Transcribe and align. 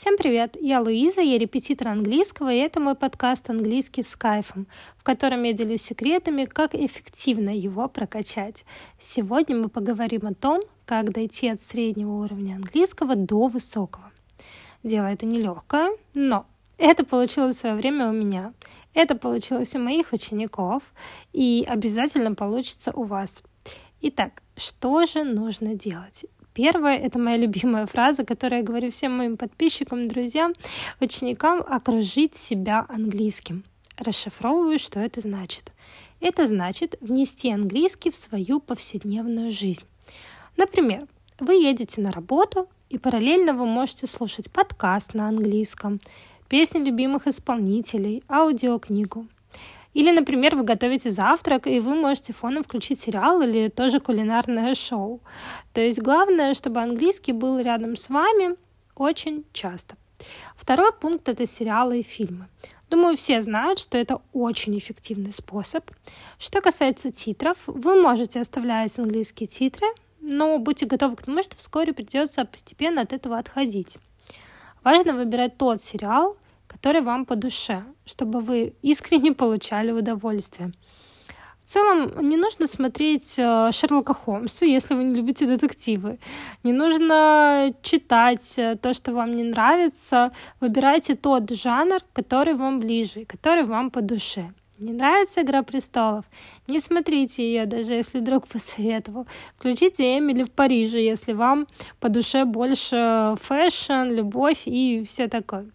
Всем 0.00 0.16
привет! 0.16 0.56
Я 0.58 0.80
Луиза, 0.80 1.20
я 1.20 1.36
репетитор 1.36 1.88
английского, 1.88 2.50
и 2.50 2.56
это 2.56 2.80
мой 2.80 2.94
подкаст 2.94 3.50
«Английский 3.50 4.02
с 4.02 4.16
кайфом», 4.16 4.66
в 4.96 5.02
котором 5.02 5.42
я 5.42 5.52
делюсь 5.52 5.82
секретами, 5.82 6.46
как 6.46 6.74
эффективно 6.74 7.50
его 7.50 7.86
прокачать. 7.86 8.64
Сегодня 8.98 9.56
мы 9.56 9.68
поговорим 9.68 10.26
о 10.26 10.32
том, 10.32 10.62
как 10.86 11.12
дойти 11.12 11.50
от 11.50 11.60
среднего 11.60 12.12
уровня 12.12 12.54
английского 12.54 13.14
до 13.14 13.48
высокого. 13.48 14.10
Дело 14.82 15.04
это 15.04 15.26
нелегкое, 15.26 15.90
но 16.14 16.46
это 16.78 17.04
получилось 17.04 17.56
в 17.56 17.58
свое 17.58 17.74
время 17.74 18.08
у 18.08 18.12
меня. 18.12 18.54
Это 18.94 19.14
получилось 19.16 19.74
у 19.74 19.80
моих 19.80 20.14
учеников, 20.14 20.82
и 21.34 21.62
обязательно 21.68 22.34
получится 22.34 22.90
у 22.94 23.02
вас. 23.02 23.42
Итак, 24.00 24.42
что 24.56 25.04
же 25.04 25.24
нужно 25.24 25.74
делать? 25.74 26.24
Первое— 26.52 26.96
это 26.98 27.18
моя 27.18 27.36
любимая 27.36 27.86
фраза, 27.86 28.24
которую 28.24 28.60
я 28.60 28.66
говорю 28.66 28.90
всем 28.90 29.16
моим 29.16 29.36
подписчикам, 29.36 30.08
друзьям, 30.08 30.54
ученикам— 31.00 31.62
окружить 31.68 32.34
себя 32.34 32.86
английским. 32.88 33.64
Расшифровываю, 33.96 34.78
что 34.78 34.98
это 34.98 35.20
значит. 35.20 35.72
Это 36.20 36.46
значит 36.46 36.96
внести 37.00 37.50
английский 37.52 38.10
в 38.10 38.16
свою 38.16 38.60
повседневную 38.60 39.52
жизнь. 39.52 39.84
Например, 40.56 41.06
вы 41.38 41.54
едете 41.54 42.00
на 42.00 42.10
работу, 42.10 42.68
и 42.88 42.98
параллельно 42.98 43.54
вы 43.54 43.66
можете 43.66 44.06
слушать 44.06 44.50
подкаст 44.50 45.14
на 45.14 45.28
английском, 45.28 46.00
песни 46.48 46.78
любимых 46.78 47.28
исполнителей, 47.28 48.24
аудиокнигу— 48.28 49.26
или, 49.92 50.10
например, 50.10 50.56
вы 50.56 50.62
готовите 50.62 51.10
завтрак, 51.10 51.66
и 51.66 51.80
вы 51.80 51.94
можете 51.94 52.32
фоном 52.32 52.62
включить 52.62 53.00
сериал 53.00 53.42
или 53.42 53.68
тоже 53.68 54.00
кулинарное 54.00 54.74
шоу. 54.74 55.20
То 55.72 55.80
есть 55.80 56.00
главное, 56.00 56.54
чтобы 56.54 56.80
английский 56.80 57.32
был 57.32 57.58
рядом 57.58 57.96
с 57.96 58.08
вами 58.08 58.56
очень 58.94 59.44
часто. 59.52 59.96
Второй 60.56 60.92
пункт— 60.92 61.28
это 61.30 61.46
сериалы 61.46 62.00
и 62.00 62.02
фильмы. 62.02 62.48
Думаю, 62.90 63.16
все 63.16 63.40
знают, 63.40 63.78
что 63.78 63.96
это 63.98 64.20
очень 64.32 64.76
эффективный 64.76 65.32
способ. 65.32 65.90
Что 66.38 66.60
касается 66.60 67.10
титров, 67.10 67.56
вы 67.66 68.00
можете 68.00 68.40
оставлять 68.40 68.98
английские 68.98 69.46
титры, 69.46 69.86
но 70.20 70.58
будьте 70.58 70.86
готовы 70.86 71.16
к 71.16 71.22
тому, 71.22 71.42
что 71.42 71.56
вскоре 71.56 71.92
придется 71.92 72.44
постепенно 72.44 73.02
от 73.02 73.12
этого 73.12 73.38
отходить. 73.38 73.96
Важно 74.82 75.14
выбирать 75.14 75.56
тот 75.56 75.82
сериал, 75.82 76.36
который 76.80 77.02
вам 77.02 77.26
по 77.26 77.36
душе, 77.36 77.84
чтобы 78.06 78.40
вы 78.40 78.72
искренне 78.82 79.32
получали 79.32 79.92
удовольствие. 79.92 80.72
В 81.60 81.64
целом, 81.72 82.28
не 82.28 82.36
нужно 82.36 82.66
смотреть 82.66 83.38
э, 83.38 83.70
Шерлока 83.72 84.14
Холмса, 84.14 84.66
если 84.66 84.96
вы 84.96 85.04
не 85.04 85.14
любите 85.14 85.46
детективы. 85.46 86.18
Не 86.64 86.72
нужно 86.72 87.72
читать 87.82 88.58
э, 88.58 88.76
то, 88.76 88.94
что 88.94 89.12
вам 89.12 89.36
не 89.36 89.44
нравится. 89.44 90.32
Выбирайте 90.60 91.14
тот 91.14 91.50
жанр, 91.50 92.00
который 92.12 92.54
вам 92.54 92.80
ближе, 92.80 93.24
который 93.24 93.64
вам 93.64 93.90
по 93.90 94.00
душе. 94.00 94.50
Не 94.80 94.92
нравится 94.94 95.42
«Игра 95.42 95.62
престолов»? 95.62 96.24
Не 96.66 96.80
смотрите 96.80 97.44
ее, 97.44 97.66
даже 97.66 97.94
если 97.94 98.20
друг 98.20 98.48
посоветовал. 98.52 99.26
Включите 99.58 100.18
«Эмили 100.18 100.42
в 100.42 100.50
Париже», 100.50 100.98
если 100.98 101.34
вам 101.34 101.66
по 102.00 102.08
душе 102.08 102.44
больше 102.44 103.34
fashion, 103.42 104.10
любовь 104.10 104.62
и 104.64 105.04
все 105.04 105.28
такое. 105.28 105.66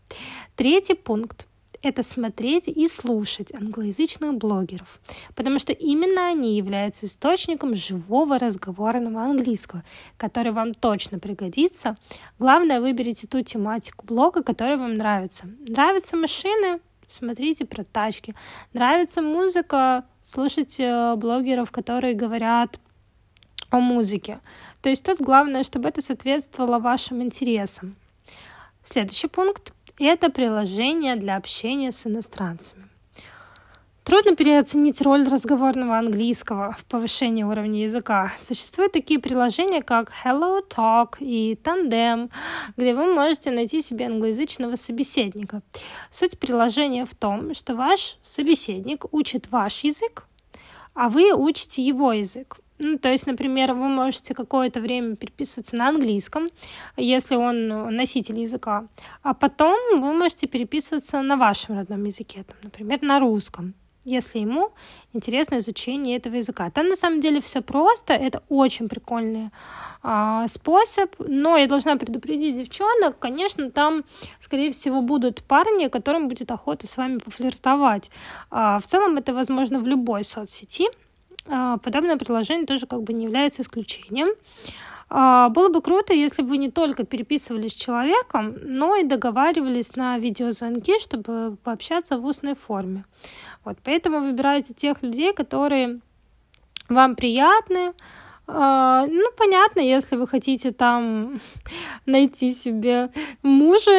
Третий 0.56 0.94
пункт 0.94 1.48
это 1.82 2.02
смотреть 2.02 2.68
и 2.68 2.88
слушать 2.88 3.54
англоязычных 3.54 4.36
блогеров, 4.36 5.00
потому 5.36 5.60
что 5.60 5.72
именно 5.72 6.28
они 6.28 6.58
являются 6.58 7.06
источником 7.06 7.76
живого 7.76 8.40
разговорного 8.40 9.22
английского, 9.22 9.84
который 10.18 10.52
вам 10.52 10.74
точно 10.74 11.20
пригодится. 11.20 11.98
Главное, 12.40 12.82
выберите 12.82 13.28
ту 13.28 13.42
тематику 13.42 14.06
блога, 14.06 14.42
которая 14.44 14.78
вам 14.78 14.98
нравится. 14.98 15.46
Нравятся 15.68 16.16
машины? 16.16 16.80
Смотрите 17.06 17.66
про 17.66 17.84
тачки. 17.84 18.34
Нравится 18.74 19.22
музыка? 19.22 20.06
Слушайте 20.24 20.86
э, 20.86 21.16
блогеров, 21.18 21.70
которые 21.70 22.16
говорят 22.16 22.80
о 23.70 23.80
музыке. 23.80 24.40
То 24.82 24.90
есть 24.90 25.04
тут 25.04 25.20
главное, 25.20 25.64
чтобы 25.64 25.90
это 25.90 26.02
соответствовало 26.02 26.80
вашим 26.80 27.22
интересам. 27.22 27.96
Следующий 28.84 29.28
пункт 29.28 29.74
это 30.00 30.30
приложение 30.30 31.16
для 31.16 31.38
общения 31.38 31.92
с 31.92 32.06
иностранцами. 32.08 32.86
Трудно 34.06 34.36
переоценить 34.36 35.02
роль 35.02 35.28
разговорного 35.28 35.98
английского 35.98 36.76
в 36.78 36.86
повышении 36.86 37.42
уровня 37.42 37.82
языка. 37.82 38.34
Существуют 38.38 38.92
такие 38.92 39.20
приложения, 39.20 39.82
как 39.82 40.12
Hello 40.24 40.62
Talk 40.70 41.16
и 41.20 41.56
Tandem, 41.56 42.30
где 42.78 42.94
вы 42.94 43.12
можете 43.12 43.50
найти 43.50 43.82
себе 43.82 44.06
англоязычного 44.06 44.76
собеседника. 44.76 45.64
Суть 46.12 46.38
приложения 46.38 47.06
в 47.06 47.16
том, 47.16 47.56
что 47.56 47.74
ваш 47.74 48.20
собеседник 48.22 49.12
учит 49.12 49.50
ваш 49.50 49.84
язык, 49.84 50.28
а 50.94 51.10
вы 51.10 51.34
учите 51.34 51.82
его 51.82 52.14
язык. 52.14 52.58
Ну, 52.78 52.98
то 52.98 53.10
есть, 53.10 53.28
например, 53.28 53.74
вы 53.74 53.88
можете 53.88 54.34
какое-то 54.34 54.82
время 54.82 55.16
переписываться 55.16 55.76
на 55.76 55.88
английском, 55.88 56.50
если 56.98 57.36
он 57.36 57.96
носитель 57.96 58.40
языка, 58.40 58.88
а 59.24 59.34
потом 59.34 59.78
вы 60.02 60.14
можете 60.14 60.48
переписываться 60.48 61.22
на 61.22 61.38
вашем 61.38 61.78
родном 61.78 62.04
языке, 62.04 62.44
там, 62.44 62.58
например, 62.64 63.02
на 63.02 63.20
русском 63.20 63.74
если 64.06 64.40
ему 64.40 64.72
интересно 65.14 65.58
изучение 65.58 66.18
этого 66.18 66.36
языка. 66.36 66.70
Там 66.70 66.88
на 66.88 66.96
самом 66.96 67.20
деле 67.20 67.42
все 67.42 67.62
просто, 67.62 68.14
это 68.14 68.44
очень 68.50 68.88
прикольный 68.88 69.50
а, 70.04 70.48
способ, 70.48 71.16
но 71.20 71.58
я 71.58 71.68
должна 71.68 71.98
предупредить 71.98 72.56
девчонок, 72.56 73.18
конечно, 73.20 73.72
там, 73.72 74.04
скорее 74.40 74.72
всего, 74.72 75.02
будут 75.02 75.44
парни, 75.44 75.88
которым 75.88 76.28
будет 76.28 76.52
охота 76.52 76.88
с 76.88 76.98
вами 76.98 77.18
пофлиртовать. 77.18 78.12
А, 78.52 78.80
в 78.80 78.86
целом 78.86 79.18
это 79.18 79.34
возможно 79.34 79.80
в 79.80 79.88
любой 79.88 80.24
соцсети, 80.24 80.86
подобное 81.46 82.18
предложение 82.18 82.66
тоже 82.66 82.88
как 82.88 83.04
бы 83.04 83.14
не 83.14 83.26
является 83.26 83.62
исключением. 83.62 84.30
А, 85.08 85.50
было 85.50 85.70
бы 85.70 85.82
круто, 85.82 86.14
если 86.14 86.42
бы 86.42 86.50
вы 86.50 86.58
не 86.58 86.72
только 86.72 87.04
переписывались 87.06 87.74
с 87.74 87.76
человеком, 87.76 88.56
но 88.64 88.96
и 88.96 89.04
договаривались 89.04 89.96
на 89.96 90.18
видеозвонки, 90.18 91.00
чтобы 91.00 91.58
пообщаться 91.64 92.18
в 92.18 92.26
устной 92.26 92.56
форме. 92.56 93.06
Вот, 93.64 93.78
поэтому 93.84 94.22
выбирайте 94.22 94.74
тех 94.74 95.04
людей, 95.04 95.34
которые 95.34 96.00
вам 96.90 97.16
приятны, 97.16 97.94
а, 98.48 99.08
ну, 99.08 99.32
понятно, 99.38 99.80
если 99.80 100.18
вы 100.18 100.28
хотите 100.28 100.72
там 100.72 101.40
найти 102.06 102.52
себе 102.52 103.10
мужа 103.42 103.92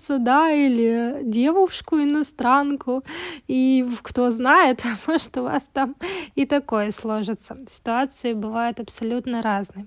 иностранца, 0.00 0.18
да, 0.18 0.50
или 0.50 1.20
девушку 1.24 1.96
иностранку, 1.96 3.02
и 3.48 3.86
кто 4.02 4.30
знает, 4.30 4.82
может, 5.06 5.36
у 5.36 5.42
вас 5.42 5.68
там 5.72 5.96
и 6.34 6.46
такое 6.46 6.90
сложится. 6.90 7.56
Ситуации 7.68 8.32
бывают 8.32 8.80
абсолютно 8.80 9.42
разные. 9.42 9.86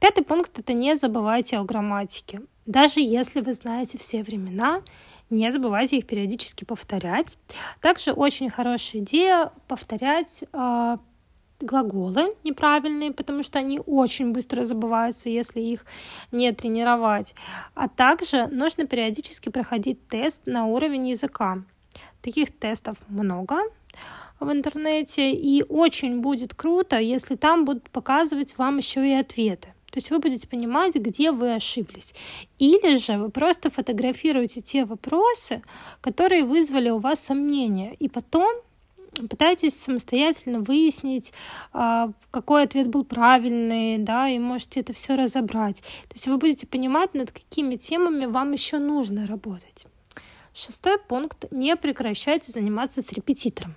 Пятый 0.00 0.24
пункт— 0.24 0.58
это 0.60 0.72
не 0.72 0.94
забывайте 0.96 1.58
о 1.58 1.64
грамматике. 1.64 2.40
Даже 2.66 3.00
если 3.00 3.40
вы 3.40 3.52
знаете 3.52 3.98
все 3.98 4.22
времена, 4.22 4.82
не 5.30 5.50
забывайте 5.50 5.98
их 5.98 6.06
периодически 6.06 6.64
повторять. 6.64 7.38
Также 7.80 8.12
очень 8.12 8.50
хорошая 8.50 9.02
идея 9.02 9.50
повторять 9.66 10.44
а, 10.52 10.98
глаголы 11.60 12.34
неправильные, 12.44 13.12
потому 13.12 13.42
что 13.42 13.58
они 13.58 13.80
очень 13.86 14.32
быстро 14.32 14.64
забываются, 14.64 15.30
если 15.30 15.60
их 15.60 15.84
не 16.32 16.52
тренировать. 16.52 17.34
А 17.74 17.88
также 17.88 18.46
нужно 18.46 18.86
периодически 18.86 19.48
проходить 19.48 20.06
тест 20.08 20.42
на 20.46 20.66
уровень 20.66 21.08
языка. 21.08 21.62
Таких 22.22 22.56
тестов 22.56 22.96
много 23.08 23.56
в 24.40 24.50
интернете, 24.52 25.32
и 25.32 25.64
очень 25.68 26.20
будет 26.20 26.54
круто, 26.54 26.98
если 26.98 27.34
там 27.34 27.64
будут 27.64 27.90
показывать 27.90 28.56
вам 28.56 28.78
еще 28.78 29.08
и 29.08 29.12
ответы. 29.12 29.74
То 29.90 29.98
есть 29.98 30.10
вы 30.10 30.18
будете 30.18 30.46
понимать, 30.46 30.94
где 30.96 31.32
вы 31.32 31.54
ошиблись. 31.54 32.14
Или 32.58 32.96
же 32.98 33.16
вы 33.16 33.30
просто 33.30 33.70
фотографируете 33.70 34.60
те 34.60 34.84
вопросы, 34.84 35.62
которые 36.00 36.44
вызвали 36.44 36.90
у 36.90 36.98
вас 36.98 37.20
сомнения, 37.20 37.94
и 37.94 38.08
потом 38.08 38.54
пытайтесь 39.26 39.80
самостоятельно 39.80 40.60
выяснить, 40.60 41.32
а, 41.72 42.10
какой 42.30 42.64
ответ 42.64 42.88
был 42.88 43.04
правильный, 43.04 43.98
да, 43.98 44.28
и 44.28 44.38
можете 44.38 44.80
это 44.80 44.92
все 44.92 45.16
разобрать. 45.16 45.80
То 46.08 46.14
есть 46.14 46.28
вы 46.28 46.36
будете 46.36 46.66
понимать, 46.66 47.14
над 47.14 47.32
какими 47.32 47.76
темами 47.76 48.26
вам 48.26 48.52
еще 48.52 48.78
нужно 48.78 49.26
работать. 49.26 49.86
Шестой 50.54 50.98
пункт. 50.98 51.46
Не 51.50 51.76
прекращайте 51.76 52.50
заниматься 52.52 53.00
с 53.00 53.12
репетитором. 53.12 53.76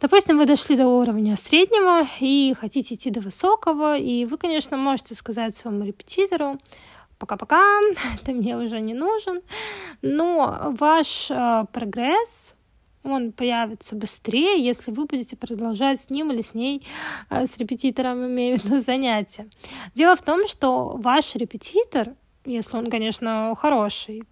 Допустим, 0.00 0.38
вы 0.38 0.46
дошли 0.46 0.76
до 0.76 0.86
уровня 0.86 1.36
среднего 1.36 2.06
и 2.20 2.54
хотите 2.58 2.94
идти 2.94 3.10
до 3.10 3.20
высокого, 3.20 3.96
и 3.96 4.26
вы, 4.26 4.36
конечно, 4.36 4.76
можете 4.76 5.14
сказать 5.14 5.56
своему 5.56 5.84
репетитору, 5.84 6.58
пока-пока, 7.18 7.62
ты 8.24 8.32
мне 8.32 8.56
уже 8.56 8.80
не 8.80 8.94
нужен, 8.94 9.40
но 10.02 10.74
ваш 10.78 11.30
э, 11.30 11.64
прогресс, 11.72 12.54
он 13.04 13.32
появится 13.32 13.94
быстрее, 13.94 14.64
если 14.64 14.90
вы 14.90 15.04
будете 15.04 15.36
продолжать 15.36 16.00
с 16.00 16.10
ним 16.10 16.32
или 16.32 16.42
с 16.42 16.54
ней, 16.54 16.86
э, 17.30 17.46
с 17.46 17.56
репетитором, 17.58 18.26
имею 18.26 18.58
в 18.58 18.64
виду, 18.64 18.78
занятия. 18.78 19.46
Дело 19.94 20.16
в 20.16 20.22
том, 20.22 20.48
что 20.48 20.96
ваш 20.96 21.36
репетитор 21.36 22.14
если 22.46 22.76
он, 22.76 22.90
конечно, 22.90 23.54
хороший, 23.56 24.24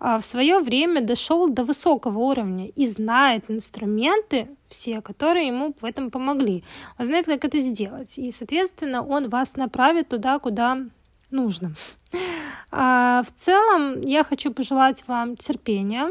а 0.00 0.18
в 0.18 0.24
свое 0.24 0.58
время 0.58 1.00
дошел 1.00 1.48
до 1.48 1.64
высокого 1.64 2.18
уровня 2.18 2.66
и 2.66 2.86
знает 2.86 3.44
инструменты 3.48 4.48
все, 4.68 5.00
которые 5.00 5.46
ему 5.46 5.74
в 5.80 5.84
этом 5.84 6.10
помогли. 6.10 6.64
Он 6.98 7.04
знает, 7.04 7.26
как 7.26 7.44
это 7.44 7.60
сделать. 7.60 8.18
И, 8.18 8.30
соответственно, 8.32 9.06
он 9.06 9.28
вас 9.28 9.56
направит 9.56 10.08
туда, 10.08 10.38
куда 10.40 10.78
нужно. 11.30 11.74
А 12.70 13.22
в 13.22 13.30
целом, 13.32 14.00
я 14.00 14.24
хочу 14.24 14.52
пожелать 14.52 15.06
вам 15.06 15.36
терпения, 15.36 16.10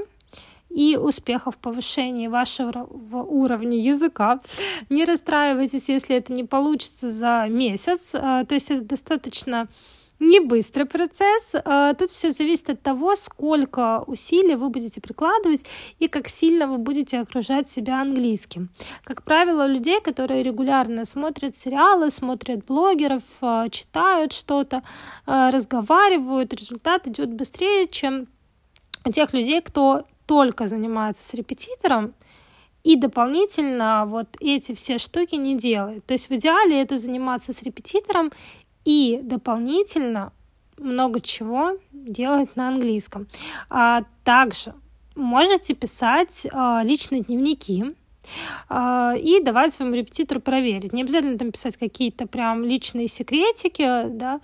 и 0.73 0.97
успехов 0.97 1.55
в 1.55 1.57
повышении 1.57 2.27
вашего 2.27 2.87
уровня 3.23 3.77
языка. 3.77 4.41
Не 4.89 5.05
расстраивайтесь, 5.05 5.89
если 5.89 6.15
это 6.15 6.33
не 6.33 6.43
получится 6.43 7.09
за 7.09 7.47
месяц. 7.49 8.15
А, 8.15 8.45
то 8.45 8.55
есть 8.55 8.71
это 8.71 8.83
достаточно 8.83 9.67
не 10.19 10.39
быстрый 10.39 10.85
процесс. 10.85 11.55
А, 11.55 11.93
тут 11.93 12.11
все 12.11 12.31
зависит 12.31 12.69
от 12.69 12.81
того, 12.81 13.15
сколько 13.15 14.03
усилий 14.07 14.55
вы 14.55 14.69
будете 14.69 15.01
прикладывать 15.01 15.65
и 15.99 16.07
как 16.07 16.27
сильно 16.27 16.67
вы 16.67 16.77
будете 16.77 17.19
окружать 17.19 17.69
себя 17.69 18.01
английским. 18.01 18.69
Как 19.03 19.23
правило, 19.23 19.67
людей, 19.67 19.99
которые 19.99 20.43
регулярно 20.43 21.05
смотрят 21.05 21.55
сериалы, 21.55 22.11
смотрят 22.11 22.65
блогеров, 22.65 23.23
а, 23.41 23.67
читают 23.69 24.31
что-то, 24.31 24.83
разговаривают, 25.25 26.53
результат 26.53 27.07
идет 27.07 27.33
быстрее, 27.33 27.87
чем 27.87 28.27
у 29.05 29.11
тех 29.11 29.33
людей, 29.33 29.61
кто 29.61 30.05
только 30.31 30.67
занимается 30.67 31.25
с 31.25 31.33
репетитором, 31.33 32.13
и 32.83 32.95
дополнительно 32.95 34.05
вот 34.07 34.37
эти 34.39 34.73
все 34.73 34.97
штуки 34.97 35.35
не 35.35 35.57
делает. 35.57 36.05
То 36.05 36.13
есть 36.13 36.29
в 36.29 36.31
идеале 36.35 36.81
это 36.81 36.95
заниматься 36.95 37.51
с 37.51 37.61
репетитором 37.63 38.31
и 38.85 39.19
дополнительно 39.21 40.31
много 40.77 41.19
чего 41.19 41.77
делать 41.91 42.55
на 42.55 42.69
английском. 42.69 43.27
А 43.69 44.03
также 44.23 44.73
можете 45.15 45.73
писать 45.73 46.47
а, 46.53 46.81
личные 46.81 47.23
дневники, 47.23 47.93
и 48.69 49.41
давать 49.43 49.73
своему 49.73 49.95
репетитору 49.95 50.41
проверить. 50.41 50.93
Не 50.93 51.01
обязательно 51.01 51.37
там 51.37 51.51
писать 51.51 51.77
какие-то 51.77 52.27
прям 52.27 52.63
личные 52.63 53.07
секретики, 53.07 54.07
да, 54.07 54.39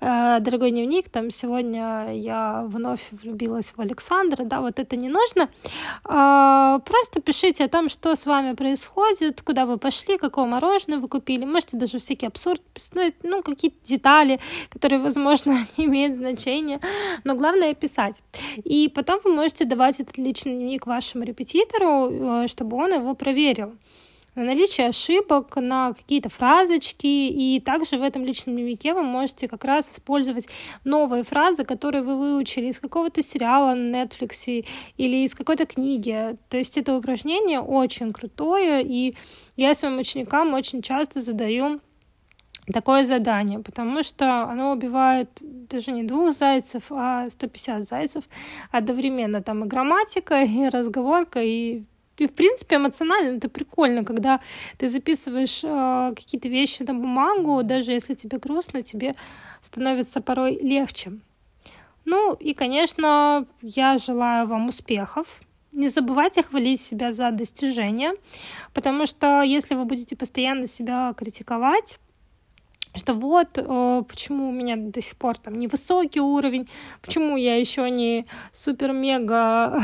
а, 0.00 0.40
дорогой 0.40 0.70
дневник, 0.70 1.08
там 1.08 1.30
сегодня 1.30 2.12
я 2.12 2.64
вновь 2.66 3.00
влюбилась 3.10 3.72
в 3.76 3.80
Александра, 3.80 4.44
да, 4.44 4.60
вот 4.60 4.78
это 4.78 4.96
не 4.96 5.08
нужно. 5.08 5.48
А, 6.04 6.78
просто 6.80 7.20
пишите 7.20 7.64
о 7.64 7.68
том, 7.68 7.88
что 7.88 8.14
с 8.14 8.26
вами 8.26 8.54
происходит, 8.54 9.42
куда 9.42 9.66
вы 9.66 9.78
пошли, 9.78 10.18
какое 10.18 10.46
мороженое 10.46 10.98
вы 10.98 11.08
купили, 11.08 11.44
можете 11.44 11.76
даже 11.76 11.98
всякий 11.98 12.26
абсурд, 12.26 12.62
ну, 13.22 13.42
какие-то 13.42 13.78
детали, 13.84 14.40
которые, 14.70 15.00
возможно, 15.00 15.58
не 15.76 15.86
имеют 15.86 16.16
значения, 16.16 16.80
но 17.24 17.34
главное 17.34 17.74
писать. 17.74 18.22
И 18.64 18.88
потом 18.88 19.20
вы 19.24 19.34
можете 19.34 19.64
давать 19.64 20.00
этот 20.00 20.18
личный 20.18 20.54
дневник 20.54 20.86
вашему 20.86 21.24
репетитору, 21.24 22.46
чтобы 22.48 22.76
он 22.76 22.94
его 22.94 23.14
проверил 23.22 23.76
на 24.34 24.44
наличие 24.44 24.88
ошибок, 24.88 25.56
на 25.56 25.92
какие-то 25.92 26.28
фразочки, 26.28 27.06
и 27.06 27.60
также 27.60 27.98
в 27.98 28.02
этом 28.02 28.24
личном 28.24 28.56
дневнике 28.56 28.94
вы 28.94 29.02
можете 29.02 29.46
как 29.46 29.64
раз 29.64 29.92
использовать 29.92 30.48
новые 30.84 31.22
фразы, 31.22 31.64
которые 31.64 32.02
вы 32.02 32.16
выучили 32.16 32.66
из 32.66 32.80
какого-то 32.80 33.22
сериала 33.22 33.74
на 33.74 34.02
Netflix 34.02 34.66
или 34.96 35.16
из 35.18 35.34
какой-то 35.34 35.66
книги. 35.66 36.36
То 36.48 36.56
есть 36.56 36.78
это 36.78 36.96
упражнение 36.96 37.60
очень 37.60 38.12
крутое, 38.12 38.82
и 38.82 39.16
я 39.56 39.74
своим 39.74 39.98
ученикам 39.98 40.54
очень 40.54 40.82
часто 40.82 41.20
задаю 41.20 41.80
такое 42.72 43.04
задание, 43.04 43.58
потому 43.58 44.02
что 44.02 44.44
оно 44.44 44.72
убивает 44.72 45.28
даже 45.42 45.92
не 45.92 46.04
двух 46.04 46.32
зайцев, 46.32 46.84
а 46.90 47.28
150 47.28 47.84
зайцев 47.84 48.24
одновременно. 48.70 49.42
Там 49.42 49.64
и 49.64 49.68
грамматика, 49.68 50.42
и 50.42 50.68
разговорка, 50.68 51.42
и 51.42 51.82
и, 52.18 52.26
в 52.26 52.34
принципе, 52.34 52.76
эмоционально 52.76 53.36
это 53.38 53.48
прикольно, 53.48 54.04
когда 54.04 54.40
ты 54.78 54.88
записываешь 54.88 55.62
э, 55.64 56.12
какие-то 56.14 56.48
вещи 56.48 56.82
на 56.82 56.94
бумагу, 56.94 57.62
даже 57.62 57.92
если 57.92 58.14
тебе 58.14 58.38
грустно, 58.38 58.82
тебе 58.82 59.14
становится 59.60 60.20
порой 60.20 60.58
легче. 60.60 61.12
Ну 62.04 62.34
и, 62.34 62.52
конечно, 62.52 63.46
я 63.62 63.98
желаю 63.98 64.46
вам 64.46 64.68
успехов. 64.68 65.40
Не 65.72 65.88
забывайте 65.88 66.42
хвалить 66.42 66.82
себя 66.82 67.12
за 67.12 67.30
достижения, 67.30 68.12
потому 68.74 69.06
что 69.06 69.40
если 69.40 69.74
вы 69.74 69.86
будете 69.86 70.16
постоянно 70.16 70.66
себя 70.66 71.14
критиковать, 71.16 71.98
что 72.94 73.14
вот 73.14 73.56
э, 73.56 74.02
почему 74.08 74.48
у 74.48 74.52
меня 74.52 74.76
до 74.76 75.00
сих 75.00 75.16
пор 75.16 75.38
там 75.38 75.54
невысокий 75.54 76.20
уровень, 76.20 76.68
почему 77.00 77.36
я 77.36 77.56
еще 77.56 77.88
не 77.90 78.26
супер-мега 78.52 79.82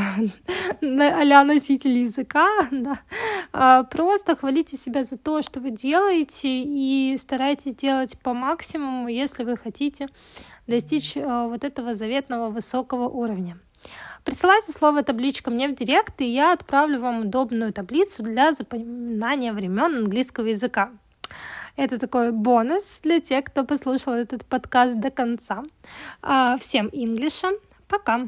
а 0.81 1.43
носитель 1.43 1.99
языка, 1.99 2.47
да. 2.71 2.99
а, 3.51 3.83
просто 3.83 4.35
хвалите 4.35 4.77
себя 4.77 5.03
за 5.03 5.17
то, 5.17 5.41
что 5.41 5.59
вы 5.59 5.71
делаете, 5.71 6.49
и 6.49 7.17
старайтесь 7.17 7.75
делать 7.75 8.17
по 8.19 8.33
максимуму, 8.33 9.07
если 9.07 9.43
вы 9.43 9.57
хотите 9.57 10.07
достичь 10.67 11.17
э, 11.17 11.47
вот 11.47 11.63
этого 11.63 11.93
заветного 11.93 12.49
высокого 12.49 13.07
уровня. 13.09 13.57
Присылайте 14.23 14.71
слово 14.71 15.01
табличка 15.03 15.49
мне 15.49 15.67
в 15.67 15.75
директ, 15.75 16.21
и 16.21 16.25
я 16.25 16.53
отправлю 16.53 16.99
вам 16.99 17.21
удобную 17.21 17.73
таблицу 17.73 18.21
для 18.21 18.53
запоминания 18.53 19.53
времен 19.53 19.97
английского 19.97 20.47
языка. 20.47 20.91
Это 21.75 21.99
такой 21.99 22.31
бонус 22.31 22.99
для 23.03 23.19
тех, 23.19 23.45
кто 23.45 23.63
послушал 23.63 24.13
этот 24.13 24.45
подкаст 24.45 24.99
до 24.99 25.11
конца. 25.11 25.63
А, 26.21 26.57
всем 26.57 26.89
инглиша. 26.91 27.49
Пока! 27.87 28.27